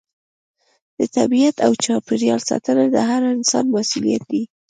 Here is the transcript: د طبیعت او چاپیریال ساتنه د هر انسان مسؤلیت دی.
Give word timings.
د 0.97 0.99
طبیعت 1.15 1.55
او 1.65 1.71
چاپیریال 1.83 2.41
ساتنه 2.49 2.85
د 2.95 2.97
هر 3.09 3.21
انسان 3.35 3.65
مسؤلیت 3.75 4.23
دی. 4.31 4.43